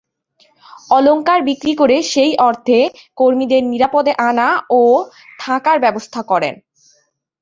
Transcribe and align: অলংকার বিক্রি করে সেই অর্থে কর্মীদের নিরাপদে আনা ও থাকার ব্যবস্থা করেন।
অলংকার 0.89 1.39
বিক্রি 1.49 1.73
করে 1.75 1.97
সেই 2.11 2.31
অর্থে 2.47 2.77
কর্মীদের 3.17 3.63
নিরাপদে 3.65 4.13
আনা 4.29 4.49
ও 4.71 4.81
থাকার 5.39 5.77
ব্যবস্থা 5.85 6.21
করেন। 6.31 6.53